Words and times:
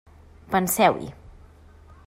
Penseu-hi. 0.55 1.11